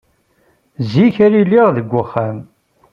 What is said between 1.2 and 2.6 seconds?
ara iliɣ deg uxxam.